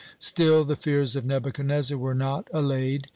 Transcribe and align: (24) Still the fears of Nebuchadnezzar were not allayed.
(24) 0.17 0.17
Still 0.17 0.63
the 0.63 0.75
fears 0.75 1.15
of 1.15 1.27
Nebuchadnezzar 1.27 1.95
were 1.95 2.15
not 2.15 2.47
allayed. 2.51 3.05